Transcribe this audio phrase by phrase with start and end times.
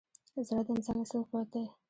[0.47, 1.65] زړه د انسان اصلي قوت دی.